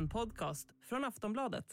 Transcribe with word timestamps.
En 0.00 0.08
podcast 0.08 0.68
från 0.88 1.04
Aftonbladet. 1.04 1.64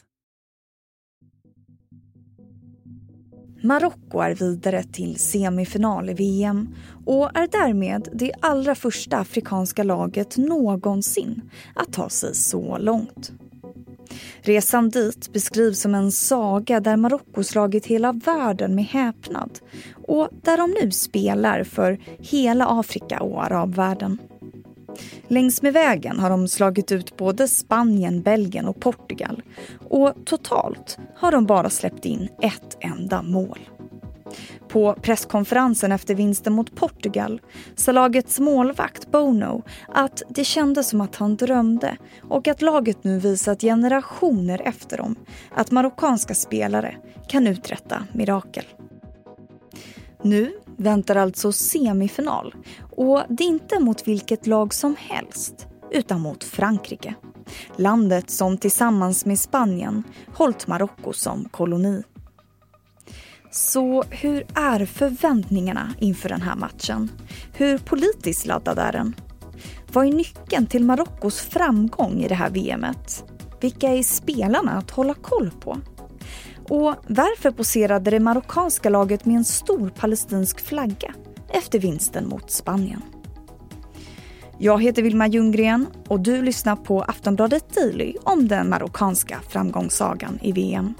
Marocko 3.63 4.19
är 4.19 4.35
vidare 4.35 4.83
till 4.83 5.15
semifinal 5.15 6.09
i 6.09 6.13
VM 6.13 6.75
och 7.05 7.37
är 7.37 7.47
därmed 7.47 8.09
det 8.13 8.31
allra 8.41 8.75
första 8.75 9.17
afrikanska 9.17 9.83
laget 9.83 10.37
någonsin 10.37 11.49
att 11.75 11.93
ta 11.93 12.09
sig 12.09 12.35
så 12.35 12.77
långt. 12.77 13.31
Resan 14.41 14.89
dit 14.89 15.33
beskrivs 15.33 15.81
som 15.81 15.95
en 15.95 16.11
saga 16.11 16.79
där 16.79 16.97
Marocko 16.97 17.43
slagit 17.43 17.85
hela 17.85 18.11
världen 18.11 18.75
med 18.75 18.85
häpnad 18.85 19.59
och 20.07 20.29
där 20.43 20.57
de 20.57 20.75
nu 20.81 20.91
spelar 20.91 21.63
för 21.63 21.99
hela 22.19 22.67
Afrika 22.67 23.19
och 23.19 23.43
arabvärlden. 23.43 24.17
Längs 25.29 25.61
med 25.61 25.73
vägen 25.73 26.19
har 26.19 26.29
de 26.29 26.47
slagit 26.47 26.91
ut 26.91 27.17
både 27.17 27.47
Spanien, 27.47 28.21
Belgien 28.21 28.67
och 28.67 28.79
Portugal 28.79 29.41
och 29.89 30.13
totalt 30.25 30.97
har 31.15 31.31
de 31.31 31.45
bara 31.45 31.69
släppt 31.69 32.05
in 32.05 32.29
ett 32.41 32.77
enda 32.79 33.21
mål. 33.21 33.59
På 34.67 34.93
presskonferensen 34.93 35.91
efter 35.91 36.15
vinsten 36.15 36.53
mot 36.53 36.75
Portugal 36.75 37.41
sa 37.75 37.91
lagets 37.91 38.39
målvakt 38.39 39.11
Bono 39.11 39.63
att 39.87 40.21
det 40.29 40.43
kändes 40.43 40.89
som 40.89 41.01
att 41.01 41.15
han 41.15 41.35
drömde 41.35 41.97
och 42.29 42.47
att 42.47 42.61
laget 42.61 43.03
nu 43.03 43.19
visat 43.19 43.61
generationer 43.61 44.61
efter 44.65 44.97
dem 44.97 45.15
att 45.51 45.71
marockanska 45.71 46.33
spelare 46.33 46.95
kan 47.27 47.47
uträtta 47.47 48.03
mirakel. 48.13 48.65
Nu 50.23 50.53
väntar 50.77 51.15
alltså 51.15 51.51
semifinal 51.51 52.55
och 52.91 53.23
det 53.29 53.43
är 53.43 53.47
inte 53.47 53.79
mot 53.79 54.07
vilket 54.07 54.47
lag 54.47 54.73
som 54.73 54.95
helst 54.99 55.67
utan 55.91 56.21
mot 56.21 56.43
Frankrike. 56.43 57.15
Landet 57.75 58.29
som 58.29 58.57
tillsammans 58.57 59.25
med 59.25 59.39
Spanien 59.39 60.03
hållit 60.33 60.67
Marocko 60.67 61.13
som 61.13 61.49
koloni. 61.49 62.03
Så 63.51 64.03
hur 64.03 64.45
är 64.55 64.85
förväntningarna 64.85 65.93
inför 65.99 66.29
den 66.29 66.41
här 66.41 66.55
matchen? 66.55 67.11
Hur 67.53 67.77
politiskt 67.77 68.45
laddad 68.45 68.79
är 68.79 68.91
den? 68.91 69.15
Vad 69.93 70.07
är 70.07 70.11
nyckeln 70.13 70.67
till 70.67 70.83
Marockos 70.83 71.41
framgång 71.41 72.21
i 72.21 72.27
det 72.27 72.35
här 72.35 72.49
VMet? 72.49 73.23
Vilka 73.61 73.87
är 73.87 74.03
spelarna 74.03 74.71
att 74.71 74.91
hålla 74.91 75.13
koll 75.13 75.51
på? 75.59 75.77
Och 76.69 76.95
varför 77.07 77.51
poserade 77.51 78.11
det 78.11 78.19
marockanska 78.19 78.89
laget 78.89 79.25
med 79.25 79.35
en 79.35 79.45
stor 79.45 79.89
palestinsk 79.89 80.59
flagga 80.61 81.13
efter 81.49 81.79
vinsten 81.79 82.27
mot 82.27 82.51
Spanien? 82.51 83.01
Jag 84.59 84.83
heter 84.83 85.01
Vilma 85.01 85.27
Ljunggren 85.27 85.87
och 86.07 86.19
du 86.19 86.41
lyssnar 86.41 86.75
på 86.75 87.01
Aftonbladet 87.01 87.75
Daily 87.75 88.15
om 88.23 88.47
den 88.47 88.69
marockanska 88.69 89.39
framgångssagan 89.49 90.39
i 90.41 90.51
VM. 90.51 90.93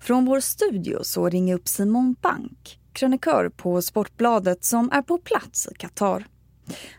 Från 0.00 0.24
vår 0.24 0.40
studio 0.40 0.98
så 1.02 1.28
ringer 1.28 1.54
upp 1.54 1.68
Simon 1.68 2.16
Bank, 2.20 2.80
krönikör 2.92 3.48
på 3.48 3.82
Sportbladet 3.82 4.64
som 4.64 4.90
är 4.92 5.02
på 5.02 5.18
plats 5.18 5.68
i 5.72 5.74
Qatar. 5.74 6.26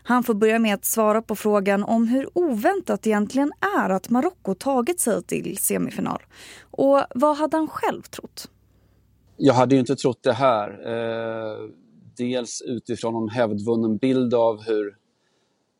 Han 0.02 0.22
får 0.22 0.34
börja 0.34 0.58
med 0.58 0.74
att 0.74 0.84
svara 0.84 1.22
på 1.22 1.36
frågan 1.36 1.84
om 1.84 2.08
hur 2.08 2.28
oväntat 2.34 3.02
det 3.02 3.10
egentligen 3.10 3.52
är 3.78 3.90
att 3.90 4.10
Marocko 4.10 4.54
tagit 4.54 5.00
sig 5.00 5.22
till 5.22 5.56
semifinal. 5.58 6.22
Och 6.70 7.00
vad 7.14 7.36
hade 7.36 7.56
han 7.56 7.68
själv 7.68 8.02
trott? 8.02 8.48
Jag 9.36 9.54
hade 9.54 9.74
ju 9.74 9.80
inte 9.80 9.96
trott 9.96 10.22
det 10.22 10.32
här. 10.32 10.68
Eh, 10.86 11.56
dels 12.16 12.62
utifrån 12.66 13.22
en 13.22 13.28
hävdvunnen 13.28 13.96
bild 13.96 14.34
av 14.34 14.62
hur 14.62 14.96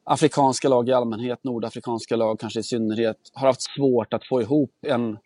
afrikanska 0.04 0.68
lag 0.68 0.88
i 0.88 0.92
allmänhet, 0.92 1.44
nordafrikanska 1.44 2.16
lag 2.16 2.40
kanske 2.40 2.60
i 2.60 2.62
synnerhet, 2.62 3.16
har 3.32 3.46
haft 3.46 3.62
svårt 3.62 4.12
att 4.14 4.26
få 4.26 4.42
ihop 4.42 4.70
en 4.86 5.18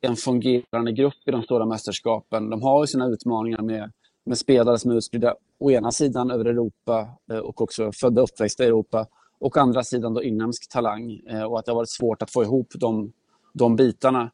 en 0.00 0.16
fungerande 0.16 0.92
grupp 0.92 1.14
i 1.26 1.30
de 1.30 1.42
stora 1.42 1.66
mästerskapen. 1.66 2.50
De 2.50 2.62
har 2.62 2.82
ju 2.82 2.86
sina 2.86 3.06
utmaningar 3.06 3.62
med, 3.62 3.92
med 4.24 4.38
spelare 4.38 4.78
som 4.78 4.90
är 4.90 4.94
utspridda 4.94 5.34
å 5.58 5.70
ena 5.70 5.92
sidan 5.92 6.30
över 6.30 6.44
Europa 6.44 7.08
eh, 7.32 7.38
och 7.38 7.60
också 7.60 7.92
födda 7.92 8.22
och 8.22 8.28
uppväxta 8.28 8.64
i 8.64 8.66
Europa 8.66 9.06
och 9.38 9.56
å 9.56 9.60
andra 9.60 9.84
sidan 9.84 10.14
då 10.14 10.22
inhemsk 10.22 10.68
talang 10.68 11.20
eh, 11.28 11.42
och 11.42 11.58
att 11.58 11.64
det 11.64 11.72
har 11.72 11.76
varit 11.76 11.90
svårt 11.90 12.22
att 12.22 12.30
få 12.30 12.42
ihop 12.42 12.68
de, 12.74 13.12
de 13.52 13.76
bitarna. 13.76 14.30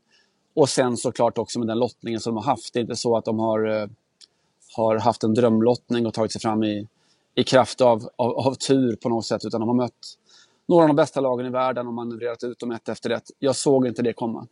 Och 0.55 0.69
sen 0.69 0.97
såklart 0.97 1.39
också 1.39 1.59
med 1.59 1.69
den 1.69 1.79
lottningen 1.79 2.21
som 2.21 2.35
de 2.35 2.45
har 2.45 2.51
haft. 2.51 2.73
Det 2.73 2.79
är 2.79 2.81
inte 2.81 2.97
så 2.97 3.17
att 3.17 3.25
de 3.25 3.39
har, 3.39 3.67
eh, 3.67 3.89
har 4.77 4.99
haft 4.99 5.25
en 5.25 5.35
drömlottning 5.35 6.07
och 6.07 6.15
tagit 6.15 6.33
sig 6.33 6.41
fram 6.41 6.65
i, 6.65 6.89
i 7.35 7.45
kraft 7.45 7.81
av, 7.81 8.09
av, 8.17 8.33
av 8.33 8.55
tur 8.55 8.97
på 8.97 9.09
något 9.09 9.27
sätt 9.27 9.45
utan 9.45 9.61
de 9.61 9.69
har 9.69 9.77
mött 9.77 10.17
några 10.69 10.83
av 10.83 10.89
de 10.89 10.97
bästa 10.97 11.21
lagen 11.21 11.47
i 11.47 11.51
världen 11.51 11.87
och 11.87 11.95
manövrerat 11.95 12.45
ut 12.45 12.59
dem 12.59 12.71
ett 12.71 12.89
efter 12.89 13.11
ett. 13.11 13.31
Jag 13.39 13.57
såg 13.57 13.87
inte 13.87 14.03
det 14.03 14.13
komma. 14.13 14.47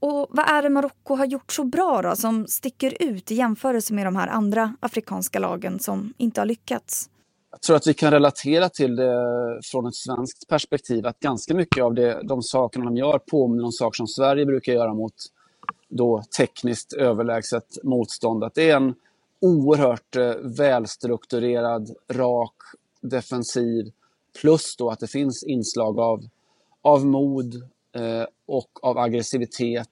Och 0.00 0.26
vad 0.30 0.48
är 0.48 0.62
det 0.62 0.70
Marocko 0.70 1.14
har 1.14 1.26
gjort 1.26 1.52
så 1.52 1.64
bra 1.64 2.02
då, 2.02 2.16
som 2.16 2.46
sticker 2.46 3.02
ut 3.02 3.30
i 3.30 3.34
jämförelse 3.34 3.94
med 3.94 4.06
de 4.06 4.16
här 4.16 4.28
andra 4.28 4.74
afrikanska 4.80 5.38
lagen 5.38 5.78
som 5.78 6.14
inte 6.18 6.40
har 6.40 6.46
lyckats? 6.46 7.10
Jag 7.50 7.62
tror 7.62 7.76
att 7.76 7.86
vi 7.86 7.94
kan 7.94 8.10
relatera 8.10 8.68
till 8.68 8.96
det 8.96 9.60
från 9.64 9.86
ett 9.86 9.94
svenskt 9.94 10.48
perspektiv. 10.48 11.06
Att 11.06 11.20
ganska 11.20 11.54
mycket 11.54 11.84
av 11.84 11.94
det, 11.94 12.22
de 12.22 12.42
sakerna 12.42 12.84
de 12.84 12.96
gör 12.96 13.18
påminner 13.18 13.64
om 13.64 13.72
saker 13.72 13.96
som 13.96 14.06
Sverige 14.06 14.46
brukar 14.46 14.72
göra 14.72 14.94
mot 14.94 15.14
då 15.88 16.22
tekniskt 16.38 16.92
överlägset 16.92 17.84
motstånd. 17.84 18.44
Att 18.44 18.54
det 18.54 18.70
är 18.70 18.76
en 18.76 18.94
oerhört 19.40 20.16
eh, 20.16 20.34
välstrukturerad, 20.42 21.90
rak, 22.10 22.54
defensiv 23.00 23.92
plus 24.40 24.76
då 24.76 24.90
att 24.90 25.00
det 25.00 25.06
finns 25.06 25.44
inslag 25.44 26.00
av, 26.00 26.20
av 26.82 27.06
mod, 27.06 27.68
Eh, 27.98 28.26
och 28.46 28.84
av 28.84 28.98
aggressivitet 28.98 29.88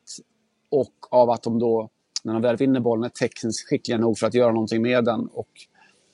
och 0.71 0.94
av 1.11 1.31
att 1.31 1.43
de 1.43 1.59
då, 1.59 1.89
när 2.25 2.33
de 2.33 2.43
väl 2.43 2.56
vinner 2.56 2.81
bollen, 2.81 3.05
är 3.05 3.09
tekniskt 3.09 3.69
skickliga 3.69 3.99
nog 3.99 4.19
för 4.19 4.27
att 4.27 4.34
göra 4.34 4.53
någonting 4.53 4.83
med 4.83 5.05
den 5.05 5.27
och 5.27 5.49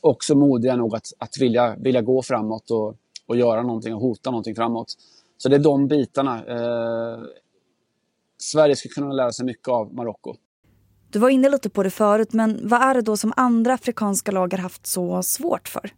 också 0.01 0.35
modiga 0.35 0.77
nog 0.77 0.97
att, 0.97 1.07
att 1.19 1.39
vilja, 1.41 1.77
vilja 1.77 2.03
gå 2.03 2.23
framåt 2.23 2.71
och, 2.71 2.97
och 3.27 3.37
göra 3.37 3.63
någonting 3.63 3.95
och 3.95 4.01
hota 4.01 4.31
någonting 4.31 4.55
framåt. 4.55 4.95
Så 5.37 5.49
det 5.49 5.57
är 5.57 5.61
de 5.61 5.89
bitarna. 5.89 6.45
Eh, 6.47 7.21
Sverige 8.39 8.77
skulle 8.77 8.93
kunna 8.93 9.13
lära 9.13 9.33
sig 9.33 9.47
mycket 9.47 9.69
av 9.69 9.95
Marocko. 9.95 10.35
Du 11.11 11.19
var 11.19 11.29
inne 11.29 11.49
lite 11.49 11.71
på 11.71 11.83
det 11.83 11.91
förut, 11.91 12.33
men 12.33 12.69
vad 12.69 12.83
är 12.83 12.95
det 12.95 13.03
då 13.03 13.17
som 13.17 13.33
andra 13.37 13.75
afrikanska 13.75 14.33
lag 14.33 14.53
har 14.53 14.59
haft 14.59 14.87
så 14.87 15.23
svårt 15.23 15.69
för? 15.69 15.91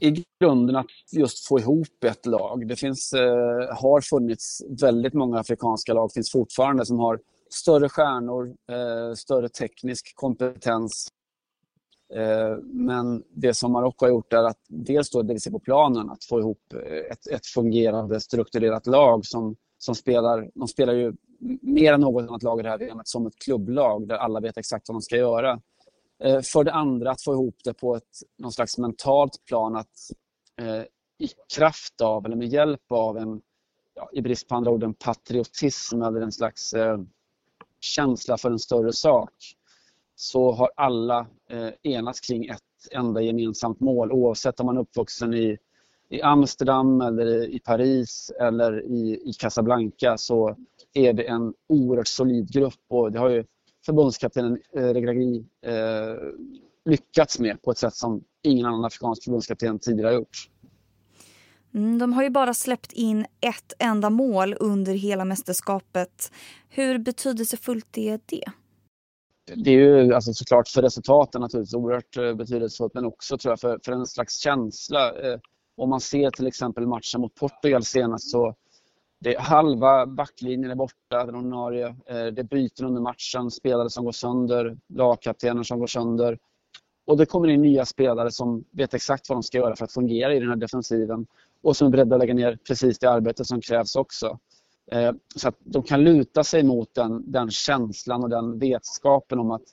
I 0.00 0.24
grunden 0.40 0.76
att 0.76 0.86
just 1.12 1.48
få 1.48 1.58
ihop 1.58 2.04
ett 2.04 2.26
lag. 2.26 2.68
Det 2.68 2.76
finns, 2.76 3.12
eh, 3.12 3.76
har 3.76 4.00
funnits 4.00 4.62
väldigt 4.80 5.14
många 5.14 5.38
afrikanska 5.38 5.94
lag, 5.94 6.12
finns 6.12 6.32
fortfarande, 6.32 6.86
som 6.86 6.98
har 6.98 7.20
större 7.50 7.88
stjärnor, 7.88 8.54
eh, 8.70 9.14
större 9.14 9.48
teknisk 9.48 10.12
kompetens. 10.16 11.08
Eh, 12.14 12.56
men 12.62 13.22
det 13.34 13.54
som 13.54 13.72
Marocko 13.72 14.04
har 14.04 14.10
gjort 14.10 14.32
är 14.32 14.44
att 14.44 14.58
dels 14.68 15.10
då 15.10 15.22
det 15.22 15.34
vi 15.34 15.40
ser 15.40 15.50
på 15.50 15.58
planen, 15.58 16.10
att 16.10 16.24
få 16.24 16.40
ihop 16.40 16.62
eh, 16.74 17.12
ett, 17.12 17.26
ett 17.26 17.46
fungerande 17.46 18.20
strukturerat 18.20 18.86
lag 18.86 19.26
som, 19.26 19.56
som 19.78 19.94
spelar, 19.94 20.50
de 20.54 20.68
spelar 20.68 20.92
ju 20.92 21.12
mer 21.62 21.92
än 21.92 22.00
något 22.00 22.28
annat 22.28 22.42
lag 22.42 22.60
i 22.60 22.62
det 22.62 22.68
här 22.68 22.78
VMet 22.78 23.08
som 23.08 23.26
ett 23.26 23.38
klubblag 23.44 24.08
där 24.08 24.16
alla 24.16 24.40
vet 24.40 24.56
exakt 24.56 24.88
vad 24.88 24.94
de 24.94 25.02
ska 25.02 25.16
göra. 25.16 25.60
Eh, 26.24 26.40
för 26.40 26.64
det 26.64 26.72
andra 26.72 27.10
att 27.10 27.22
få 27.22 27.32
ihop 27.32 27.56
det 27.64 27.74
på 27.74 27.96
ett 27.96 28.22
någon 28.38 28.52
slags 28.52 28.78
mentalt 28.78 29.44
plan 29.44 29.76
att 29.76 30.10
eh, 30.60 30.82
i 31.18 31.28
kraft 31.56 32.00
av 32.00 32.26
eller 32.26 32.36
med 32.36 32.48
hjälp 32.48 32.92
av 32.92 33.18
en, 33.18 33.40
ja, 33.94 34.10
i 34.12 34.22
brist 34.22 34.48
på 34.48 34.54
andra 34.54 34.70
ord, 34.70 34.82
en 34.82 34.94
patriotism 34.94 36.02
eller 36.02 36.20
en 36.20 36.32
slags 36.32 36.72
eh, 36.72 37.00
känsla 37.80 38.38
för 38.38 38.50
en 38.50 38.58
större 38.58 38.92
sak 38.92 39.32
så 40.14 40.52
har 40.52 40.70
alla 40.76 41.26
eh, 41.50 41.68
enats 41.82 42.20
kring 42.20 42.46
ett 42.46 42.62
enda 42.90 43.20
gemensamt 43.20 43.80
mål 43.80 44.12
oavsett 44.12 44.60
om 44.60 44.66
man 44.66 44.76
är 44.76 44.80
uppvuxen 44.80 45.34
i, 45.34 45.58
i 46.08 46.22
Amsterdam 46.22 47.00
eller 47.00 47.54
i 47.54 47.58
Paris 47.58 48.32
eller 48.40 48.84
i, 48.84 49.22
i 49.24 49.32
Casablanca 49.32 50.18
så 50.18 50.56
är 50.92 51.12
det 51.12 51.28
en 51.28 51.54
oerhört 51.68 52.08
solid 52.08 52.52
grupp. 52.52 52.84
Och 52.88 53.12
det 53.12 53.18
har 53.18 53.28
ju 53.28 53.44
förbundskaptenen 53.86 54.58
eh, 54.76 54.82
Regragui 54.82 55.44
eh, 55.66 56.14
lyckats 56.84 57.38
med 57.38 57.62
på 57.62 57.70
ett 57.70 57.78
sätt 57.78 57.94
som 57.94 58.24
ingen 58.42 58.66
annan 58.66 58.84
afrikansk 58.84 59.24
förbundskapten 59.24 59.78
tidigare 59.78 60.08
har 60.08 60.14
gjort. 60.14 60.50
Mm, 61.74 61.98
de 61.98 62.12
har 62.12 62.22
ju 62.22 62.30
bara 62.30 62.54
släppt 62.54 62.92
in 62.92 63.26
ett 63.40 63.72
enda 63.78 64.10
mål 64.10 64.56
under 64.60 64.94
hela 64.94 65.24
mästerskapet. 65.24 66.32
Hur 66.68 66.98
betydelsefullt 66.98 67.98
är 67.98 68.20
det? 68.26 68.44
Det 69.54 69.70
är 69.70 69.74
ju 69.74 70.14
alltså 70.14 70.32
såklart 70.32 70.68
för 70.68 70.82
resultaten 70.82 71.40
naturligtvis 71.40 71.74
oerhört 71.74 72.16
eh, 72.16 72.34
betydelsefullt 72.34 72.94
men 72.94 73.04
också 73.04 73.38
tror 73.38 73.52
jag 73.52 73.60
för, 73.60 73.80
för 73.84 73.92
en 73.92 74.06
slags 74.06 74.38
känsla. 74.38 75.12
Om 75.76 75.90
man 75.90 76.00
ser 76.00 76.30
till 76.30 76.46
exempel 76.46 76.86
matchen 76.86 77.20
mot 77.20 77.34
Portugal 77.34 77.84
senast 77.84 78.30
så 78.30 78.54
det, 79.20 79.38
halva 79.38 80.06
backlinjen 80.06 80.70
är 80.70 80.74
borta, 80.74 81.26
den 81.26 81.34
ordinarie. 81.34 81.86
Eh, 81.86 82.26
det 82.26 82.40
är 82.40 82.42
byten 82.42 82.86
under 82.86 83.00
matchen, 83.00 83.50
spelare 83.50 83.90
som 83.90 84.04
går 84.04 84.12
sönder, 84.12 84.78
lagkaptener 84.88 85.62
som 85.62 85.78
går 85.78 85.86
sönder. 85.86 86.38
Och 87.06 87.16
det 87.16 87.26
kommer 87.26 87.48
in 87.48 87.62
nya 87.62 87.84
spelare 87.84 88.30
som 88.30 88.64
vet 88.70 88.94
exakt 88.94 89.28
vad 89.28 89.36
de 89.36 89.42
ska 89.42 89.58
göra 89.58 89.76
för 89.76 89.84
att 89.84 89.92
fungera 89.92 90.34
i 90.34 90.40
den 90.40 90.48
här 90.48 90.56
defensiven 90.56 91.26
och 91.62 91.76
som 91.76 91.86
är 91.86 91.90
beredda 91.90 92.16
att 92.16 92.20
lägga 92.20 92.34
ner 92.34 92.58
precis 92.66 92.98
det 92.98 93.10
arbete 93.10 93.44
som 93.44 93.60
krävs 93.60 93.96
också. 93.96 94.38
Eh, 94.92 95.12
så 95.36 95.48
att 95.48 95.56
de 95.58 95.82
kan 95.82 96.04
luta 96.04 96.44
sig 96.44 96.62
mot 96.62 96.94
den, 96.94 97.32
den 97.32 97.50
känslan 97.50 98.22
och 98.22 98.30
den 98.30 98.58
vetskapen 98.58 99.38
om 99.38 99.50
att 99.50 99.64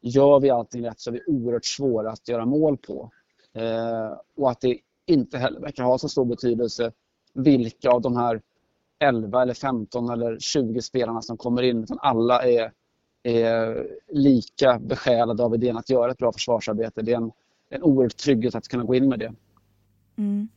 gör 0.00 0.40
vi 0.40 0.50
allting 0.50 0.84
rätt 0.86 1.00
så 1.00 1.10
är 1.10 1.12
vi 1.12 1.22
oerhört 1.26 1.64
svåra 1.64 2.10
att 2.10 2.28
göra 2.28 2.46
mål 2.46 2.76
på. 2.76 3.10
Eh, 3.52 4.18
och 4.36 4.50
att 4.50 4.60
det 4.60 4.78
inte 5.06 5.38
heller 5.38 5.60
verkar 5.60 5.84
ha 5.84 5.98
så 5.98 6.08
stor 6.08 6.24
betydelse 6.24 6.92
vilka 7.34 7.90
av 7.90 8.02
de 8.02 8.16
här 8.16 8.40
11 8.98 9.42
eller 9.42 9.54
15 9.54 10.10
eller 10.10 10.38
20 10.38 10.82
spelarna 10.82 11.22
som 11.22 11.36
kommer 11.36 11.62
in 11.62 11.82
utan 11.82 11.98
alla 12.00 12.42
är, 12.42 12.72
är 13.22 13.86
lika 14.08 14.78
besjälade 14.78 15.42
av 15.42 15.54
idén 15.54 15.76
att 15.76 15.90
göra 15.90 16.10
ett 16.10 16.18
bra 16.18 16.32
försvarsarbete. 16.32 17.02
Det 17.02 17.12
är 17.12 17.16
en, 17.16 17.32
en 17.70 17.82
oerhört 17.82 18.16
trygghet 18.16 18.54
att 18.54 18.68
kunna 18.68 18.84
gå 18.84 18.94
in 18.94 19.08
med 19.08 19.18
det. 19.18 19.32
Mm. 20.18 20.48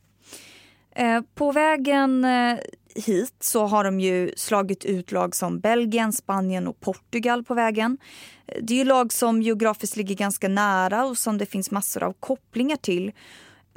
Eh, 0.90 1.22
på 1.34 1.52
vägen 1.52 2.24
eh, 2.24 2.58
hit 2.94 3.34
så 3.40 3.66
har 3.66 3.84
de 3.84 4.00
ju 4.00 4.32
slagit 4.36 4.84
ut 4.84 5.12
lag 5.12 5.34
som 5.34 5.60
Belgien, 5.60 6.12
Spanien 6.12 6.68
och 6.68 6.80
Portugal 6.80 7.44
på 7.44 7.54
vägen. 7.54 7.98
Det 8.62 8.74
är 8.74 8.78
ju 8.78 8.84
lag 8.84 9.12
som 9.12 9.42
geografiskt 9.42 9.96
ligger 9.96 10.14
ganska 10.14 10.48
nära 10.48 11.04
och 11.04 11.18
som 11.18 11.38
det 11.38 11.46
finns 11.46 11.70
massor 11.70 12.02
av 12.02 12.12
kopplingar 12.12 12.76
till. 12.76 13.12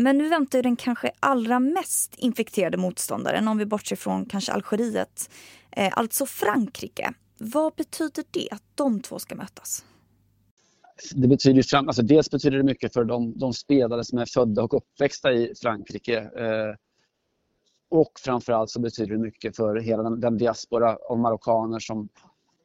Men 0.01 0.17
nu 0.17 0.29
väntar 0.29 0.63
den 0.63 0.75
kanske 0.75 1.11
allra 1.19 1.59
mest 1.59 2.15
infekterade 2.17 2.77
motståndaren, 2.77 3.47
om 3.47 3.57
vi 3.57 3.65
bortser 3.65 3.95
från 3.95 4.25
kanske 4.25 4.51
Algeriet, 4.51 5.29
eh, 5.71 5.93
alltså 5.97 6.25
Frankrike. 6.25 7.13
Vad 7.37 7.73
betyder 7.75 8.23
det 8.31 8.47
att 8.51 8.63
de 8.75 9.01
två 9.01 9.19
ska 9.19 9.35
mötas? 9.35 9.85
Det 11.15 11.27
betyder 11.27 11.61
fram, 11.61 11.87
alltså 11.87 12.01
dels 12.01 12.31
betyder 12.31 12.57
det 12.57 12.63
mycket 12.63 12.93
för 12.93 13.03
de, 13.03 13.37
de 13.37 13.53
spelare 13.53 14.03
som 14.03 14.17
är 14.17 14.25
födda 14.25 14.63
och 14.63 14.73
uppväxta 14.73 15.31
i 15.31 15.53
Frankrike. 15.61 16.17
Eh, 16.17 16.75
och 17.89 18.11
framförallt 18.19 18.69
så 18.69 18.79
betyder 18.79 19.11
det 19.11 19.21
mycket 19.21 19.55
för 19.55 19.75
hela 19.75 20.03
den, 20.03 20.19
den 20.19 20.37
diaspora 20.37 20.97
av 21.09 21.19
marockaner 21.19 21.79
som, 21.79 22.09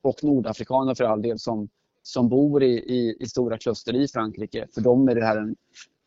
och 0.03 0.25
nordafrikaner 0.25 0.95
för 0.95 1.05
all 1.05 1.23
del 1.23 1.39
som, 1.39 1.69
som 2.03 2.29
bor 2.29 2.63
i, 2.63 2.73
i, 2.73 3.17
i 3.21 3.27
stora 3.27 3.59
kluster 3.59 3.95
i 3.95 4.09
Frankrike. 4.09 4.67
För 4.75 4.81
dem 4.81 5.09
är 5.09 5.15
det 5.15 5.25
här 5.25 5.37
en, 5.37 5.57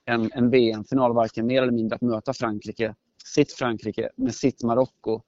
en, 0.10 0.30
en 0.34 0.50
VM-final, 0.50 1.14
varken 1.14 1.46
mer 1.46 1.62
eller 1.62 1.72
mindre 1.72 1.96
att 1.96 2.02
möta 2.02 2.34
Frankrike, 2.34 2.96
sitt 3.26 3.54
Frankrike 3.54 4.10
med 4.16 4.36
sitt 4.36 4.64
Marocko. 4.64 5.22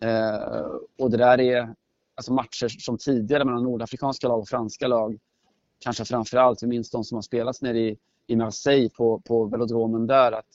Eh, 0.00 0.66
och 0.98 1.10
det 1.10 1.16
där 1.16 1.40
är 1.40 1.74
alltså 2.14 2.32
matcher 2.32 2.68
som 2.68 2.98
tidigare 2.98 3.44
mellan 3.44 3.62
nordafrikanska 3.62 4.28
lag 4.28 4.38
och 4.38 4.48
franska 4.48 4.88
lag. 4.88 5.18
Kanske 5.78 6.04
framförallt, 6.04 6.62
vi 6.62 6.66
minns 6.66 6.90
de 6.90 7.04
som 7.04 7.16
har 7.16 7.22
spelats 7.22 7.62
nere 7.62 7.78
i, 7.78 7.98
i 8.26 8.36
Marseille 8.36 8.90
på, 8.90 9.20
på 9.20 9.44
velodromen 9.44 10.06
där. 10.06 10.32
Att, 10.32 10.46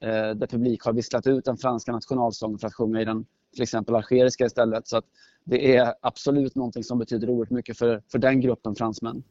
eh, 0.00 0.30
där 0.38 0.46
publik 0.46 0.82
har 0.82 0.92
visslat 0.92 1.26
ut 1.26 1.44
den 1.44 1.56
franska 1.56 1.92
nationalsången 1.92 2.58
för 2.58 2.66
att 2.66 2.74
sjunga 2.74 3.00
i 3.00 3.04
den 3.04 3.26
till 3.52 3.62
exempel 3.62 3.94
algeriska 3.94 4.46
istället. 4.46 4.88
Så 4.88 4.96
att 4.96 5.04
det 5.44 5.76
är 5.76 5.94
absolut 6.00 6.54
någonting 6.54 6.84
som 6.84 6.98
betyder 6.98 7.30
oerhört 7.30 7.50
mycket 7.50 7.78
för, 7.78 8.02
för 8.12 8.18
den 8.18 8.40
gruppen 8.40 8.74
fransmän. 8.74 9.22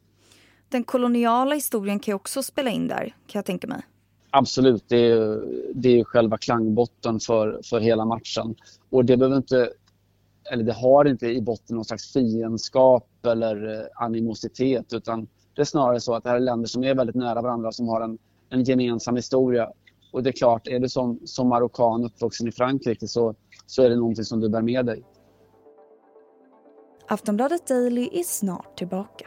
Den 0.68 0.84
koloniala 0.84 1.54
historien 1.54 1.98
kan 1.98 2.12
ju 2.12 2.16
också 2.16 2.42
spela 2.42 2.70
in 2.70 2.88
där, 2.88 3.14
kan 3.26 3.38
jag 3.38 3.44
tänka 3.44 3.66
mig. 3.66 3.82
Absolut, 4.30 4.84
det 4.88 5.10
är, 5.10 5.42
det 5.74 6.00
är 6.00 6.04
själva 6.04 6.38
klangbotten 6.38 7.20
för, 7.20 7.60
för 7.64 7.80
hela 7.80 8.04
matchen. 8.04 8.54
Och 8.90 9.04
det 9.04 9.16
behöver 9.16 9.36
inte, 9.36 9.70
eller 10.52 10.64
det 10.64 10.72
har 10.72 11.04
inte 11.04 11.26
i 11.26 11.42
botten 11.42 11.76
någon 11.76 11.84
slags 11.84 12.12
fiendskap 12.12 13.08
eller 13.26 13.80
eh, 13.80 13.86
animositet 13.94 14.92
utan 14.92 15.28
det 15.54 15.62
är 15.62 15.64
snarare 15.64 16.00
så 16.00 16.14
att 16.14 16.24
det 16.24 16.30
här 16.30 16.36
är 16.36 16.40
länder 16.40 16.68
som 16.68 16.84
är 16.84 16.94
väldigt 16.94 17.16
nära 17.16 17.42
varandra 17.42 17.72
som 17.72 17.88
har 17.88 18.00
en, 18.00 18.18
en 18.50 18.64
gemensam 18.64 19.16
historia. 19.16 19.72
Och 20.12 20.22
det 20.22 20.30
är 20.30 20.32
klart, 20.32 20.68
är 20.68 20.78
du 20.78 20.88
som, 20.88 21.20
som 21.24 21.48
marockan 21.48 22.04
uppvuxen 22.04 22.48
i 22.48 22.52
Frankrike 22.52 23.08
så, 23.08 23.34
så 23.66 23.82
är 23.82 23.90
det 23.90 23.96
någonting 23.96 24.24
som 24.24 24.40
du 24.40 24.48
bär 24.48 24.62
med 24.62 24.86
dig. 24.86 25.04
Aftonbladet 27.08 27.66
Daily 27.66 28.08
är 28.12 28.22
snart 28.22 28.78
tillbaka. 28.78 29.26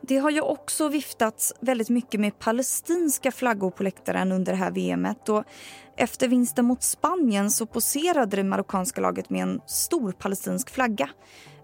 Det 0.00 0.18
har 0.18 0.30
ju 0.30 0.40
också 0.40 0.88
viftats 0.88 1.54
väldigt 1.60 1.88
mycket 1.88 2.20
med 2.20 2.38
palestinska 2.38 3.32
flaggor 3.32 3.70
på 3.70 3.82
läktaren 3.82 4.32
under 4.32 4.52
det 4.52 4.58
här 4.58 4.70
VMet. 4.70 5.28
Och 5.28 5.44
efter 5.96 6.28
vinsten 6.28 6.64
mot 6.64 6.82
Spanien 6.82 7.50
så 7.50 7.66
poserade 7.66 8.36
det 8.36 8.44
marockanska 8.44 9.00
laget 9.00 9.30
med 9.30 9.42
en 9.42 9.60
stor 9.66 10.12
palestinsk 10.12 10.70
flagga. 10.70 11.10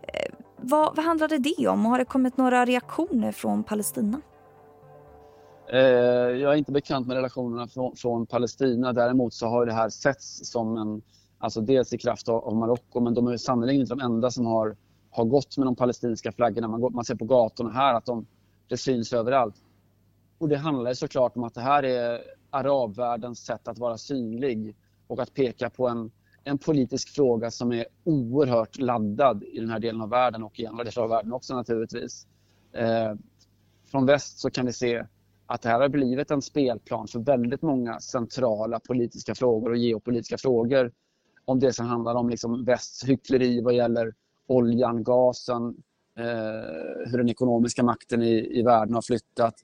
Eh, 0.03 0.35
vad, 0.57 0.97
vad 0.97 1.05
handlade 1.05 1.39
det 1.39 1.69
om 1.69 1.87
och 1.87 1.91
har 1.91 1.99
det 1.99 2.05
kommit 2.05 2.37
några 2.37 2.65
reaktioner 2.65 3.33
från 3.33 3.65
Palestina? 3.65 4.21
Eh, 5.73 5.79
jag 6.41 6.53
är 6.53 6.57
inte 6.57 6.73
bekant 6.73 7.07
med 7.07 7.17
relationerna 7.17 7.69
från, 7.69 7.97
från, 7.97 8.27
Palestina. 8.27 8.93
Däremot 8.93 9.35
så 9.35 9.47
har 9.47 9.67
det 9.67 9.73
här 9.73 9.89
setts 9.89 10.51
som 10.51 10.77
en, 10.77 11.03
alltså 11.39 11.61
dels 11.61 11.93
i 11.93 11.99
kraft 11.99 12.29
av, 12.29 12.45
av 12.45 12.57
Marocko, 12.57 13.01
men 13.01 13.15
de 13.15 13.27
är 13.27 13.37
sannerligen 13.37 13.81
inte 13.81 13.95
de 13.95 14.01
enda 14.01 14.31
som 14.31 14.47
har, 14.47 14.77
har 15.13 15.25
gått 15.25 15.59
med 15.59 15.67
de 15.67 15.77
palestinska 15.77 16.33
flaggorna. 16.33 16.69
Man, 16.69 16.81
går, 16.81 16.91
man 16.91 17.05
ser 17.05 17.15
på 17.15 17.25
gatorna 17.25 17.71
här 17.71 17.95
att 17.95 18.07
de, 18.07 18.27
det 18.69 18.77
syns 18.77 19.13
överallt. 19.13 19.55
Och 20.39 20.49
det 20.49 20.57
handlar 20.57 20.95
såklart 20.95 21.37
om 21.37 21.45
att 21.45 21.55
det 21.55 21.61
här 21.61 21.83
är 21.83 22.21
arabvärldens 22.51 23.39
sätt 23.39 23.69
att 23.69 23.79
vara 23.79 23.99
synlig 23.99 24.77
och 25.07 25.23
att 25.23 25.35
peka 25.35 25.71
på 25.71 25.89
en, 25.89 26.11
en 26.45 26.59
politisk 26.59 27.09
fråga 27.09 27.51
som 27.51 27.73
är 27.73 27.87
oerhört 28.05 28.79
laddad 28.79 29.45
i 29.53 29.61
den 29.61 29.71
här 29.71 29.79
delen 29.79 30.01
av 30.01 30.11
världen 30.11 30.43
och 30.43 30.61
i 30.61 30.67
andra 30.67 30.85
delar 30.85 31.03
av 31.03 31.09
världen 31.09 31.33
också 31.33 31.55
naturligtvis. 31.55 32.27
Eh, 32.73 33.15
från 33.91 34.07
väst 34.07 34.39
så 34.39 34.51
kan 34.51 34.67
vi 34.67 34.73
se 34.73 35.05
att 35.47 35.63
det 35.63 35.69
här 35.69 35.81
har 35.81 35.89
blivit 35.89 36.31
en 36.31 36.43
spelplan 36.43 37.09
för 37.09 37.19
väldigt 37.19 37.63
många 37.63 38.01
centrala 38.01 38.81
politiska 38.81 39.35
frågor 39.35 39.71
och 39.71 39.77
geopolitiska 39.77 40.39
frågor. 40.39 40.93
Om 41.45 41.61
det 41.61 41.73
som 41.73 41.87
handlar 41.87 42.15
om 42.15 42.29
liksom 42.29 42.65
västs 42.65 43.05
hyckleri 43.05 43.61
vad 43.61 43.75
gäller 43.75 44.15
oljan, 44.47 45.05
gasen, 45.05 45.77
eh, 46.19 47.11
hur 47.11 47.19
den 47.19 47.29
ekonomiska 47.29 47.83
makten 47.83 48.23
i, 48.23 48.59
i 48.59 48.63
världen 48.63 48.95
har 48.95 49.03
flyttat. 49.03 49.55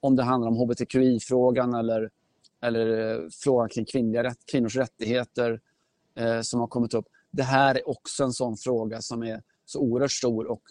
Om 0.00 0.16
det 0.16 0.22
handlar 0.22 0.48
om 0.48 0.56
hbtqi-frågan 0.56 1.74
eller, 1.74 2.10
eller 2.62 3.14
eh, 3.14 3.28
frågan 3.42 3.68
kring 3.68 3.84
kvinnliga 3.84 4.22
rätt, 4.22 4.38
kvinnors 4.52 4.76
rättigheter 4.76 5.60
eh, 6.14 6.40
som 6.40 6.60
har 6.60 6.66
kommit 6.66 6.94
upp. 6.94 7.06
Det 7.30 7.42
här 7.42 7.74
är 7.74 7.88
också 7.88 8.24
en 8.24 8.32
sån 8.32 8.56
fråga 8.56 9.00
som 9.00 9.22
är 9.22 9.42
så 9.64 9.80
oerhört 9.80 10.12
stor 10.12 10.46
och 10.46 10.62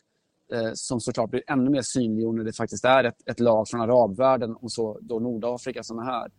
eh, 0.54 0.72
som 0.74 1.00
såklart 1.00 1.30
blir 1.30 1.44
ännu 1.48 1.70
mer 1.70 1.82
synliggjord 1.82 2.36
när 2.36 2.44
det 2.44 2.54
faktiskt 2.54 2.86
är 2.86 3.04
ett, 3.04 3.28
ett 3.30 3.40
lag 3.40 3.68
från 3.68 3.82
arabvärlden 3.82 4.56
och 4.56 4.72
så 4.72 5.00
då 5.02 5.20
Nordafrika 5.20 5.84
som 5.84 6.00
är 6.00 6.04
här. 6.04 6.32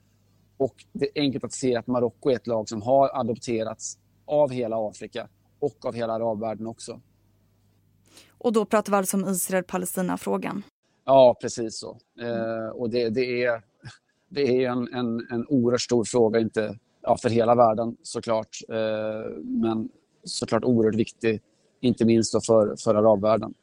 Och 0.57 0.75
det 0.92 1.19
är 1.19 1.23
enkelt 1.23 1.45
att 1.45 1.52
se 1.52 1.76
att 1.76 1.87
Marocko 1.87 2.31
är 2.31 2.37
ett 2.37 2.47
lag 2.47 2.69
som 2.69 2.83
har 2.83 3.21
adopterats 3.21 3.99
av 4.26 4.50
hela 4.50 4.76
Afrika 4.88 5.28
och 5.62 5.87
av 5.87 5.95
hela 5.95 6.12
arabvärlden 6.12 6.66
också. 6.66 7.00
Och 8.38 8.52
då 8.52 8.64
pratar 8.64 8.92
vi 8.92 8.97
alltså 8.97 9.16
om 9.16 9.28
Israel-Palestina-frågan? 9.28 10.62
Ja, 11.04 11.37
precis 11.40 11.78
så. 11.78 11.99
Eh, 12.21 12.69
och 12.75 12.90
det, 12.90 13.09
det, 13.09 13.45
är, 13.45 13.62
det 14.28 14.64
är 14.64 14.71
en, 14.71 14.95
en, 14.95 15.26
en 15.31 15.47
oerhört 15.49 15.81
stor 15.81 16.04
fråga, 16.04 16.40
inte 16.40 16.78
ja, 17.02 17.16
för 17.16 17.28
hela 17.28 17.54
världen 17.54 17.97
såklart, 18.02 18.59
eh, 18.69 19.42
men 19.42 19.88
såklart 20.25 20.64
oerhört 20.64 20.95
viktig, 20.95 21.42
inte 21.81 22.04
minst 22.04 22.47
för, 22.47 22.76
för 22.85 22.95
arabvärlden. 22.95 23.54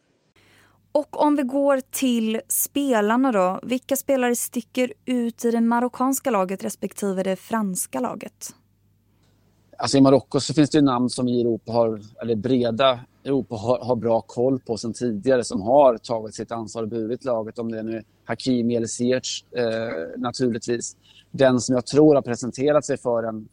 Och 0.92 1.22
om 1.22 1.36
vi 1.36 1.44
går 1.44 1.82
till 1.92 2.42
spelarna 2.48 3.32
då. 3.32 3.60
Vilka 3.64 3.96
spelare 3.96 4.36
sticker 4.36 4.94
ut 5.06 5.46
i 5.46 5.52
det 5.52 5.62
marockanska 5.62 6.32
laget 6.32 6.64
respektive 6.64 7.24
det 7.24 7.36
franska 7.36 8.00
laget? 8.00 8.56
Alltså 9.82 9.98
I 9.98 10.02
Marocko 10.02 10.40
så 10.40 10.54
finns 10.54 10.70
det 10.70 10.82
namn 10.82 11.10
som 11.10 11.28
i 11.28 11.42
Europa 11.42 11.72
har, 11.72 12.02
eller 12.22 12.36
breda 12.36 13.00
Europa 13.24 13.56
har, 13.56 13.80
har 13.80 13.96
bra 13.96 14.22
koll 14.22 14.60
på 14.60 14.78
sen 14.78 14.94
tidigare 14.94 15.44
som 15.44 15.62
har 15.62 15.98
tagit 15.98 16.36
sitt 16.36 16.52
ansvar 16.52 16.84
och 16.84 16.90
burit 16.90 17.26
laget. 17.26 17.60
Om 17.60 17.72
det 17.72 17.84
nu 17.84 17.98
är 17.98 18.04
Hakimi 18.26 18.76
eller 18.76 18.88
Ziyech 18.88 19.46
eh, 19.52 20.20
naturligtvis. 20.20 20.96
den 21.32 21.60
som 21.60 21.76
jag 21.76 21.86
tror 21.86 22.16
har 22.16 22.22
presenterat 22.22 22.86
sig 22.86 22.98
för 22.98 23.24
en, 23.24 23.48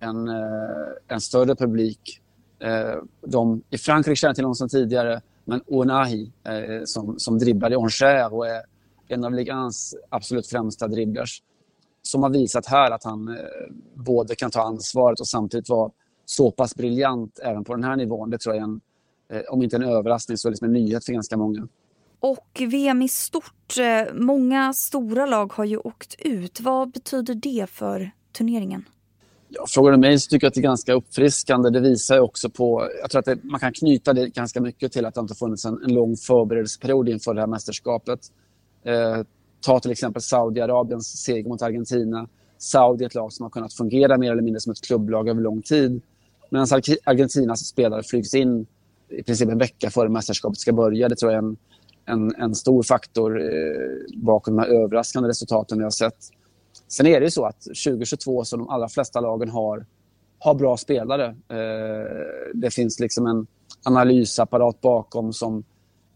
en, 0.00 0.28
eh, 0.28 1.14
en 1.14 1.20
större 1.20 1.56
publik. 1.56 2.20
Eh, 2.58 3.02
de, 3.26 3.62
I 3.70 3.78
Frankrike 3.78 4.16
känner 4.16 4.34
till 4.34 4.44
honom 4.44 4.54
sedan 4.54 4.68
tidigare, 4.68 5.20
men 5.44 5.60
Onahi 5.66 6.32
eh, 6.44 6.84
som, 6.84 7.14
som 7.18 7.38
dribblar 7.38 7.72
i 7.72 7.74
Angers 7.74 8.32
och 8.32 8.46
är 8.46 8.62
en 9.08 9.24
av 9.24 9.32
ligans 9.32 9.94
absolut 10.10 10.46
främsta 10.46 10.88
dribblers 10.88 11.42
som 12.06 12.22
har 12.22 12.30
visat 12.30 12.66
här 12.66 12.90
att 12.90 13.04
han 13.04 13.38
både 13.94 14.34
kan 14.34 14.50
ta 14.50 14.62
ansvaret 14.62 15.20
och 15.20 15.28
samtidigt 15.28 15.68
vara 15.68 15.90
så 16.24 16.50
pass 16.50 16.74
briljant 16.74 17.38
även 17.42 17.64
på 17.64 17.74
den 17.74 17.84
här 17.84 17.96
nivån. 17.96 18.30
Det 18.30 18.38
tror 18.38 18.54
jag 18.54 18.62
är 18.62 18.66
en, 18.66 18.80
om 19.48 19.62
inte 19.62 19.76
en 19.76 19.82
överraskning 19.82 20.38
så 20.38 20.50
liksom 20.50 20.66
en 20.66 20.72
nyhet 20.72 21.04
för 21.04 21.12
ganska 21.12 21.36
många. 21.36 21.68
Och 22.20 22.62
VM 22.70 23.02
i 23.02 23.08
stort, 23.08 23.74
många 24.14 24.72
stora 24.72 25.26
lag 25.26 25.52
har 25.52 25.64
ju 25.64 25.78
åkt 25.78 26.14
ut. 26.18 26.60
Vad 26.60 26.90
betyder 26.90 27.34
det 27.34 27.66
för 27.70 28.10
turneringen? 28.32 28.84
Ja, 29.48 29.64
frågar 29.68 29.92
du 29.92 29.98
mig 29.98 30.18
så 30.18 30.28
tycker 30.28 30.44
jag 30.44 30.48
att 30.48 30.54
det 30.54 30.60
är 30.60 30.62
ganska 30.62 30.92
uppfriskande. 30.92 31.70
Det 31.70 31.80
visar 31.80 32.20
också 32.20 32.50
på... 32.50 32.88
Jag 33.00 33.10
tror 33.10 33.18
att 33.18 33.24
det, 33.24 33.38
man 33.42 33.60
kan 33.60 33.72
knyta 33.72 34.12
det 34.12 34.28
ganska 34.28 34.60
mycket 34.60 34.92
till 34.92 35.06
att 35.06 35.14
det 35.14 35.20
inte 35.20 35.34
funnits 35.34 35.64
en, 35.64 35.82
en 35.84 35.94
lång 35.94 36.16
förberedelseperiod 36.16 37.08
inför 37.08 37.34
det 37.34 37.40
här 37.40 37.46
mästerskapet. 37.46 38.20
Eh, 38.84 39.22
ta 39.60 39.80
till 39.80 39.90
exempel 39.90 40.22
Saudiarabiens 40.22 41.22
seger 41.22 41.48
mot 41.48 41.62
Argentina. 41.62 42.28
Saudi 42.58 43.04
är 43.04 43.06
ett 43.06 43.14
lag 43.14 43.32
som 43.32 43.42
har 43.42 43.50
kunnat 43.50 43.74
fungera 43.74 44.18
mer 44.18 44.32
eller 44.32 44.42
mindre 44.42 44.60
som 44.60 44.72
ett 44.72 44.80
klubblag 44.80 45.28
över 45.28 45.40
lång 45.40 45.62
tid. 45.62 46.02
Medan 46.50 46.66
Argentinas 47.04 47.66
spelare 47.66 48.02
flygs 48.02 48.34
in 48.34 48.66
i 49.08 49.22
princip 49.22 49.48
en 49.48 49.58
vecka 49.58 49.90
före 49.90 50.08
mästerskapet 50.08 50.58
ska 50.58 50.72
börja. 50.72 51.08
Det 51.08 51.16
tror 51.16 51.32
jag 51.32 51.44
är 51.44 51.48
en, 51.48 51.56
en, 52.04 52.34
en 52.34 52.54
stor 52.54 52.82
faktor 52.82 53.40
eh, 53.40 54.16
bakom 54.16 54.56
de 54.56 54.62
här 54.62 54.68
överraskande 54.68 55.28
resultaten 55.28 55.78
vi 55.78 55.84
har 55.84 55.90
sett. 55.90 56.18
Sen 56.88 57.06
är 57.06 57.20
det 57.20 57.26
ju 57.26 57.30
så 57.30 57.44
att 57.44 57.60
2022 57.60 58.44
som 58.44 58.58
de 58.58 58.68
allra 58.68 58.88
flesta 58.88 59.20
lagen 59.20 59.50
har, 59.50 59.86
har 60.38 60.54
bra 60.54 60.76
spelare. 60.76 61.26
Eh, 61.26 62.10
det 62.54 62.70
finns 62.70 63.00
liksom 63.00 63.26
en 63.26 63.46
analysapparat 63.84 64.80
bakom 64.80 65.32
som 65.32 65.64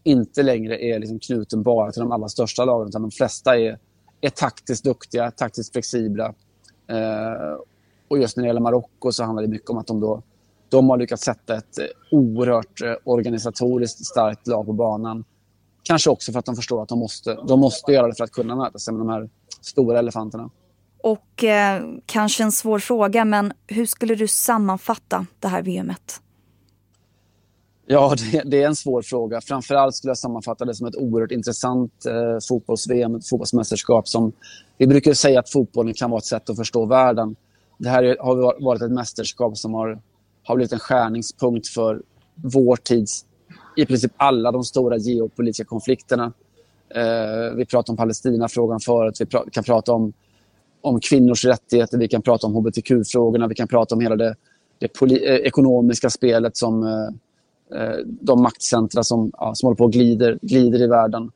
inte 0.03 0.43
längre 0.43 0.83
är 0.83 0.99
liksom 0.99 1.19
knuten 1.19 1.63
bara 1.63 1.91
till 1.91 1.99
de 1.99 2.11
allra 2.11 2.29
största 2.29 2.65
lagen 2.65 2.87
utan 2.87 3.01
de 3.01 3.11
flesta 3.11 3.59
är, 3.59 3.79
är 4.21 4.29
taktiskt 4.29 4.83
duktiga, 4.83 5.31
taktiskt 5.31 5.71
flexibla. 5.71 6.33
Eh, 6.87 7.57
och 8.07 8.17
just 8.17 8.37
när 8.37 8.43
det 8.43 8.47
gäller 8.47 8.61
Marocko 8.61 9.11
så 9.11 9.23
handlar 9.23 9.43
det 9.43 9.49
mycket 9.49 9.69
om 9.69 9.77
att 9.77 9.87
de 9.87 9.99
då 9.99 10.21
de 10.71 10.89
har 10.89 10.97
lyckats 10.97 11.23
sätta 11.23 11.57
ett 11.57 11.79
eh, 11.79 11.85
oerhört 12.11 12.81
eh, 12.81 12.93
organisatoriskt 13.03 14.05
starkt 14.05 14.47
lag 14.47 14.65
på 14.65 14.73
banan. 14.73 15.23
Kanske 15.83 16.09
också 16.09 16.31
för 16.31 16.39
att 16.39 16.45
de 16.45 16.55
förstår 16.55 16.83
att 16.83 16.89
de 16.89 16.99
måste, 16.99 17.37
de 17.47 17.59
måste 17.59 17.91
göra 17.91 18.07
det 18.07 18.15
för 18.15 18.23
att 18.23 18.31
kunna 18.31 18.55
möta 18.55 18.79
sig 18.79 18.93
med 18.93 19.01
de 19.01 19.09
här 19.09 19.29
stora 19.61 19.99
elefanterna. 19.99 20.49
Och 21.03 21.43
eh, 21.43 21.83
kanske 22.05 22.43
en 22.43 22.51
svår 22.51 22.79
fråga, 22.79 23.25
men 23.25 23.53
hur 23.67 23.85
skulle 23.85 24.15
du 24.15 24.27
sammanfatta 24.27 25.25
det 25.39 25.47
här 25.47 25.61
VMet? 25.61 26.21
Ja, 27.91 28.15
det, 28.31 28.41
det, 28.45 28.63
är 28.63 28.67
en 28.67 28.75
svår 28.75 29.01
fråga. 29.01 29.41
Framförallt 29.41 29.95
skulle 29.95 30.09
jag 30.09 30.17
sammanfatta 30.17 30.65
det 30.65 30.75
som 30.75 30.87
ett 30.87 30.95
oerhört 30.95 31.31
intressant 31.31 32.05
eh, 32.05 32.37
fotbolls-VM, 32.49 33.15
ett 33.15 33.29
fotbollsmästerskap 33.29 34.07
som... 34.07 34.31
Vi 34.77 34.87
brukar 34.87 35.13
säga 35.13 35.39
att 35.39 35.49
fotbollen 35.49 35.93
kan 35.93 36.09
vara 36.09 36.17
ett 36.17 36.25
sätt 36.25 36.49
att 36.49 36.57
förstå 36.57 36.85
världen. 36.85 37.35
Det 37.77 37.89
här 37.89 38.17
har 38.19 38.63
varit 38.63 38.81
ett 38.81 38.91
mästerskap 38.91 39.57
som 39.57 39.73
har, 39.73 39.99
har 40.43 40.55
blivit 40.55 40.73
en 40.73 40.79
skärningspunkt 40.79 41.67
för 41.67 42.01
vår 42.35 42.75
tids 42.75 43.25
i 43.77 43.85
princip 43.85 44.11
alla 44.17 44.51
de 44.51 44.63
stora 44.63 44.97
geopolitiska 44.97 45.65
konflikterna. 45.65 46.33
Eh, 46.95 47.55
vi 47.55 47.65
pratade 47.65 47.91
om 47.91 47.97
Palestinafrågan 47.97 48.79
förut, 48.79 49.21
vi 49.21 49.25
pra 49.25 49.43
kan 49.51 49.63
prata 49.63 49.93
om, 49.93 50.13
om 50.81 50.99
kvinnors 50.99 51.45
rättigheter, 51.45 51.97
vi 51.97 52.07
kan 52.07 52.21
prata 52.21 52.47
om 52.47 52.55
hbtq-frågorna, 52.55 53.47
vi 53.47 53.55
kan 53.55 53.67
prata 53.67 53.95
om 53.95 54.01
hela 54.01 54.15
det, 54.15 54.35
det 54.79 55.01
eh, 55.01 55.35
ekonomiska 55.35 56.09
spelet 56.09 56.57
som 56.57 56.83
eh, 56.83 56.89
eh, 56.89 57.09
Eh, 57.75 57.97
de 58.05 58.41
maktcentra 58.41 59.03
som, 59.03 59.31
ja, 59.33 59.55
som 59.55 59.67
håller 59.67 59.77
på 59.77 59.83
och 59.83 59.91
glider, 59.91 60.39
glider 60.41 60.81
i 60.81 60.87
världen. 60.87 61.31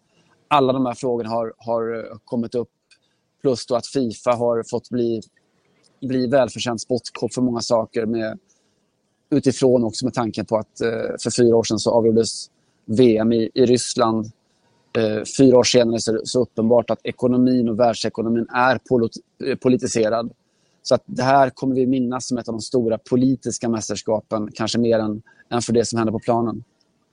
Alla 0.48 0.74
de 0.74 0.86
här 0.86 0.94
frågorna 0.94 1.30
har, 1.30 1.54
har 1.58 1.98
eh, 1.98 2.18
kommit 2.26 2.56
upp. 2.56 2.70
Plus 3.42 3.66
då 3.66 3.76
att 3.76 3.88
Fifa 3.88 4.32
har 4.32 4.64
fått 4.70 4.90
bli, 4.90 5.22
bli 6.02 6.28
välförtjänt 6.28 6.82
spottkopp 6.82 7.34
för 7.34 7.42
många 7.42 7.62
saker 7.62 8.06
med 8.06 8.40
utifrån 9.30 9.84
också 9.84 10.06
med 10.06 10.14
tanken 10.14 10.46
på 10.46 10.58
att 10.58 10.82
eh, 10.82 10.90
för 11.24 11.32
fyra 11.32 11.56
år 11.56 11.64
sedan 11.64 11.80
så 11.80 11.92
avgjordes 11.92 12.50
VM 12.86 13.34
i, 13.34 13.52
i 13.54 13.66
Ryssland. 13.66 14.26
Eh, 14.98 15.24
fyra 15.38 15.58
år 15.58 15.64
senare 15.64 16.00
så 16.00 16.12
är 16.12 16.16
det 16.16 16.26
så 16.26 16.42
uppenbart 16.42 16.90
att 16.90 17.00
ekonomin 17.04 17.70
och 17.70 17.80
världsekonomin 17.80 18.48
är 18.50 18.78
polit, 18.90 19.12
eh, 19.46 19.56
politiserad. 19.56 20.32
Så 20.88 20.96
att 20.96 21.04
det 21.06 21.24
här 21.24 21.50
kommer 21.50 21.76
vi 21.76 21.88
minnas 21.88 22.28
som 22.28 22.38
ett 22.38 22.48
av 22.48 22.54
de 22.54 22.62
stora 22.62 22.98
politiska 22.98 23.70
mästerskapen, 23.70 24.52
kanske 24.54 24.80
mer 24.80 25.00
än, 25.00 25.22
än 25.50 25.62
för 25.62 25.74
det 25.74 25.86
som 25.86 25.98
händer 25.98 26.12
på 26.12 26.20
planen. 26.20 26.64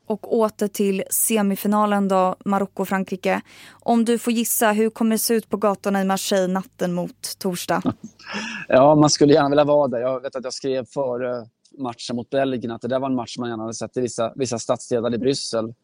Och 0.07 0.37
åter 0.37 0.69
till 0.69 1.03
semifinalen 1.11 2.09
då, 2.09 2.37
Marocko-Frankrike. 2.45 3.41
Om 3.71 4.05
du 4.05 4.19
får 4.19 4.33
gissa, 4.33 4.73
hur 4.73 4.91
kommer 4.91 5.11
det 5.11 5.19
se 5.19 5.35
ut 5.35 5.49
på 5.49 5.57
gatorna 5.57 6.01
i 6.01 6.05
Marseille 6.05 6.53
natten 6.53 6.93
mot 6.93 7.39
torsdag? 7.39 7.83
ja, 8.69 8.95
man 8.95 9.11
skulle 9.11 9.35
gärna 9.35 9.49
vilja 9.49 9.65
vara 9.65 9.89
där. 9.89 10.01
Jag 10.01 10.21
vet 10.21 10.37
att 10.37 10.45
jag 10.45 10.53
skrev 10.53 10.85
före 10.85 11.47
matchen 11.79 12.17
mot 12.17 12.31
Belgien 12.31 12.71
att 12.71 12.83
det 12.83 12.89
där 12.89 12.99
var 12.99 13.09
en 13.09 13.15
match 13.15 13.39
man 13.39 13.49
gärna 13.49 13.63
hade 13.63 13.75
sett 13.75 13.97
i 13.97 14.01
vissa, 14.01 14.33
vissa 14.37 14.59
stadsdelar 14.59 15.15
i 15.15 15.19
Bryssel. 15.19 15.75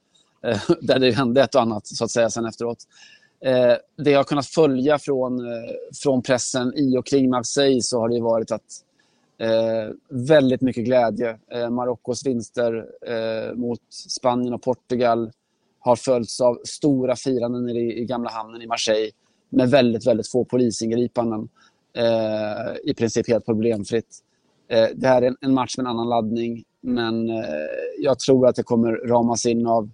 Eh, 0.47 0.61
där 0.80 0.99
det 0.99 1.11
hände 1.11 1.42
ett 1.42 1.54
och 1.54 1.62
annat 1.62 1.87
så 1.87 2.04
att 2.04 2.11
säga 2.11 2.30
sen 2.30 2.47
efteråt. 2.47 2.78
Eh, 3.40 3.75
det 3.97 4.11
jag 4.11 4.18
har 4.18 4.25
kunnat 4.25 4.47
följa 4.47 4.99
från, 4.99 5.47
eh, 5.47 5.71
från 6.02 6.23
pressen 6.23 6.73
i 6.76 6.99
och 6.99 7.07
kring 7.07 7.30
Marseille 7.30 7.83
så 7.83 8.00
har 8.00 8.09
det 8.09 8.21
varit 8.21 8.50
att 8.50 8.85
eh, 9.38 9.95
väldigt 10.09 10.61
mycket 10.61 10.85
glädje. 10.85 11.38
Eh, 11.52 11.71
Marockos 11.71 12.26
vinster 12.26 12.87
eh, 13.07 13.54
mot 13.54 13.80
Spanien 13.90 14.54
och 14.54 14.62
Portugal 14.62 15.30
har 15.80 15.97
följts 15.97 16.40
av 16.40 16.59
stora 16.64 17.16
firanden 17.16 17.68
i, 17.68 18.00
i 18.00 18.04
gamla 18.04 18.30
hamnen 18.30 18.62
i 18.62 18.66
Marseille 18.66 19.11
med 19.50 19.71
väldigt, 19.71 20.07
väldigt 20.07 20.30
få 20.30 20.45
polisingripanden. 20.45 21.49
Eh, 21.97 22.76
I 22.85 22.95
princip 22.95 23.28
helt 23.28 23.47
problemfritt. 23.47 24.18
Eh, 24.68 24.88
det 24.95 25.09
här 25.09 25.23
är 25.23 25.35
en 25.40 25.54
match 25.54 25.76
med 25.76 25.85
en 25.85 25.90
annan 25.90 26.09
laddning, 26.09 26.64
men 26.80 27.30
eh, 27.30 27.45
jag 27.99 28.18
tror 28.18 28.47
att 28.47 28.57
det 28.57 28.62
kommer 28.62 28.92
ramas 28.92 29.47
in 29.47 29.66
av 29.66 29.90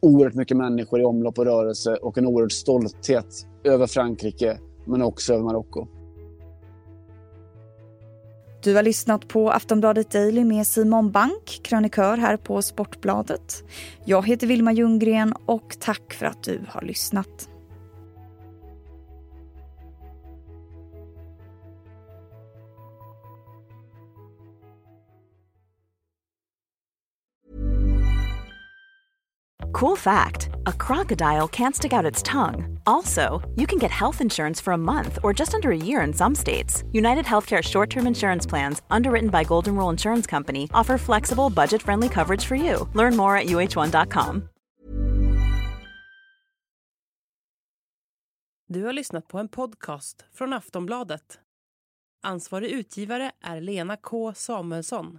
oerhört 0.00 0.34
mycket 0.34 0.56
människor 0.56 1.00
i 1.00 1.04
omlopp 1.04 1.38
och 1.38 1.44
rörelse 1.44 1.94
och 1.94 2.18
en 2.18 2.26
oerhörd 2.26 2.52
stolthet 2.52 3.46
över 3.64 3.86
Frankrike, 3.86 4.58
men 4.84 5.02
också 5.02 5.34
över 5.34 5.44
Marocko. 5.44 5.86
Du 8.62 8.74
har 8.74 8.82
lyssnat 8.82 9.28
på 9.28 9.50
Aftonbladet 9.50 10.10
Daily 10.10 10.44
med 10.44 10.66
Simon 10.66 11.10
Bank, 11.10 11.60
krönikör 11.62 12.16
här 12.16 12.36
på 12.36 12.62
Sportbladet. 12.62 13.64
Jag 14.04 14.26
heter 14.26 14.46
Vilma 14.46 14.72
Ljunggren 14.72 15.34
och 15.46 15.76
tack 15.80 16.14
för 16.14 16.26
att 16.26 16.42
du 16.42 16.60
har 16.68 16.82
lyssnat. 16.82 17.48
Cool 29.78 29.96
fact 29.96 30.48
a 30.66 30.72
crocodile 30.72 31.46
can't 31.46 31.76
stick 31.76 31.92
out 31.92 32.10
its 32.10 32.22
tongue. 32.22 32.80
Also, 32.84 33.48
you 33.54 33.64
can 33.66 33.78
get 33.78 33.92
health 33.92 34.20
insurance 34.20 34.62
for 34.64 34.72
a 34.72 34.76
month 34.76 35.18
or 35.22 35.32
just 35.32 35.54
under 35.54 35.70
a 35.70 35.76
year 35.76 36.00
in 36.06 36.12
some 36.12 36.34
states. 36.34 36.82
United 36.92 37.24
Healthcare 37.24 37.62
short 37.62 37.90
term 37.90 38.06
insurance 38.06 38.48
plans, 38.48 38.82
underwritten 38.90 39.30
by 39.30 39.44
Golden 39.44 39.76
Rule 39.76 39.92
Insurance 39.92 40.30
Company, 40.30 40.68
offer 40.74 40.98
flexible, 40.98 41.50
budget 41.50 41.82
friendly 41.82 42.08
coverage 42.08 42.44
for 42.44 42.56
you. 42.56 42.88
Learn 42.94 43.16
more 43.16 43.36
at 43.36 43.46
uh1.com. 43.46 44.48
Du 48.68 48.84
har 48.84 48.92
lyssnat 48.92 49.28
på 49.28 49.38
en 49.38 49.48
podcast 49.48 50.24
från 50.32 50.52
Aftonbladet. 50.52 51.40
Ansvarig 52.22 52.70
utgivare 52.70 53.32
är 53.40 53.60
Lena 53.60 53.96
K 53.96 54.34
Samuelsson. 54.34 55.18